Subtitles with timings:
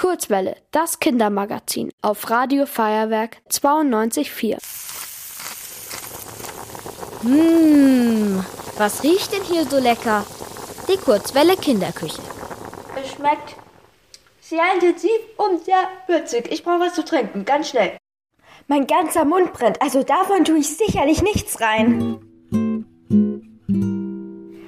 [0.00, 4.56] Kurzwelle, das Kindermagazin auf Radio Feuerwerk 92.4.
[7.22, 8.42] Mmh,
[8.78, 10.24] was riecht denn hier so lecker?
[10.88, 12.22] Die Kurzwelle Kinderküche.
[12.96, 13.56] Es schmeckt
[14.40, 16.50] sehr intensiv und sehr würzig.
[16.50, 17.98] Ich brauche was zu trinken, ganz schnell.
[18.68, 22.20] Mein ganzer Mund brennt, also davon tue ich sicherlich nichts rein.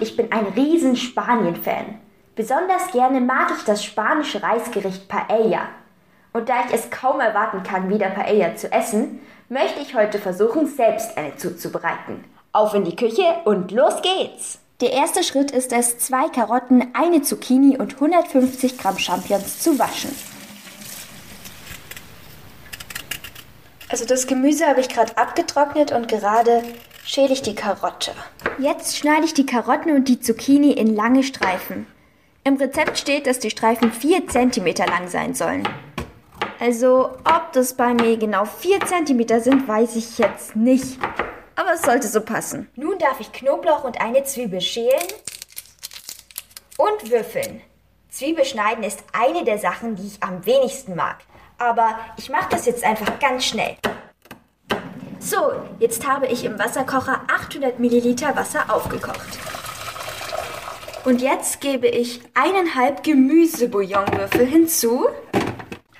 [0.00, 2.07] Ich bin ein riesen Spanien-Fan.
[2.38, 5.70] Besonders gerne mag ich das spanische Reisgericht Paella.
[6.32, 9.18] Und da ich es kaum erwarten kann, wieder Paella zu essen,
[9.48, 12.22] möchte ich heute versuchen, selbst eine zuzubereiten.
[12.52, 14.60] Auf in die Küche und los geht's!
[14.80, 20.14] Der erste Schritt ist es, zwei Karotten, eine Zucchini und 150 Gramm Champignons zu waschen.
[23.88, 26.62] Also das Gemüse habe ich gerade abgetrocknet und gerade
[27.04, 28.12] schäle ich die Karotte.
[28.60, 31.88] Jetzt schneide ich die Karotten und die Zucchini in lange Streifen.
[32.44, 35.68] Im Rezept steht, dass die Streifen 4 cm lang sein sollen.
[36.60, 40.98] Also, ob das bei mir genau 4 cm sind, weiß ich jetzt nicht.
[41.54, 42.68] Aber es sollte so passen.
[42.74, 45.06] Nun darf ich Knoblauch und eine Zwiebel schälen
[46.76, 47.60] und würfeln.
[48.10, 51.18] Zwiebel schneiden ist eine der Sachen, die ich am wenigsten mag.
[51.58, 53.76] Aber ich mache das jetzt einfach ganz schnell.
[55.20, 59.38] So, jetzt habe ich im Wasserkocher 800 Milliliter Wasser aufgekocht.
[61.08, 65.08] Und jetzt gebe ich eineinhalb Gemüsebouillonwürfel hinzu.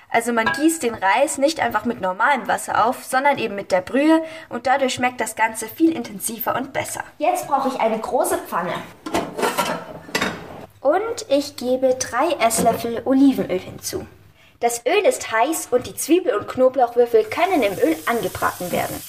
[0.07, 3.81] Also man gießt den Reis nicht einfach mit normalem Wasser auf, sondern eben mit der
[3.81, 7.03] Brühe und dadurch schmeckt das Ganze viel intensiver und besser.
[7.17, 8.73] Jetzt brauche ich eine große Pfanne.
[10.79, 14.05] Und ich gebe drei Esslöffel Olivenöl hinzu.
[14.59, 19.01] Das Öl ist heiß und die Zwiebel- und Knoblauchwürfel können im Öl angebraten werden.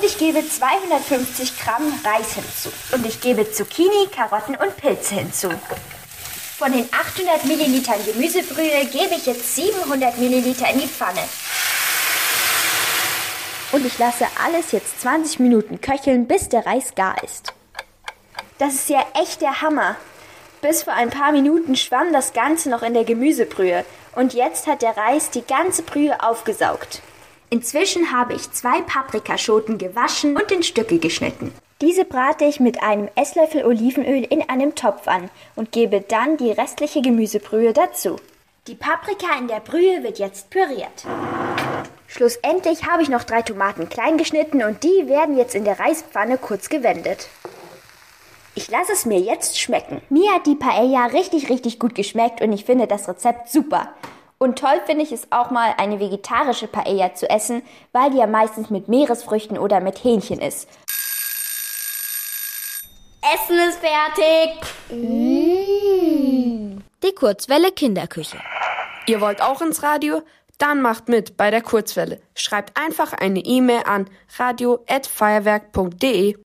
[0.00, 2.70] Und ich gebe 250 Gramm Reis hinzu.
[2.92, 5.50] Und ich gebe Zucchini, Karotten und Pilze hinzu.
[6.56, 11.20] Von den 800 Millilitern Gemüsebrühe gebe ich jetzt 700 Milliliter in die Pfanne.
[13.72, 17.52] Und ich lasse alles jetzt 20 Minuten köcheln, bis der Reis gar ist.
[18.56, 19.96] Das ist ja echt der Hammer.
[20.62, 23.84] Bis vor ein paar Minuten schwamm das Ganze noch in der Gemüsebrühe
[24.16, 27.02] und jetzt hat der Reis die ganze Brühe aufgesaugt.
[27.52, 31.52] Inzwischen habe ich zwei Paprikaschoten gewaschen und in Stücke geschnitten.
[31.80, 36.52] Diese brate ich mit einem Esslöffel Olivenöl in einem Topf an und gebe dann die
[36.52, 38.16] restliche Gemüsebrühe dazu.
[38.68, 41.04] Die Paprika in der Brühe wird jetzt püriert.
[42.06, 46.38] Schlussendlich habe ich noch drei Tomaten klein geschnitten und die werden jetzt in der Reispfanne
[46.38, 47.28] kurz gewendet.
[48.54, 50.02] Ich lasse es mir jetzt schmecken.
[50.08, 53.94] Mir hat die Paella richtig, richtig gut geschmeckt und ich finde das Rezept super.
[54.42, 57.62] Und toll finde ich es auch mal, eine vegetarische Paella zu essen,
[57.92, 60.66] weil die ja meistens mit Meeresfrüchten oder mit Hähnchen ist.
[63.20, 64.62] Essen ist fertig!
[64.88, 66.78] Mmh.
[67.02, 68.38] Die Kurzwelle Kinderküche.
[69.06, 70.22] Ihr wollt auch ins Radio?
[70.56, 72.22] Dann macht mit bei der Kurzwelle.
[72.34, 74.08] Schreibt einfach eine E-Mail an
[74.38, 76.36] radio@feuerwerk.de.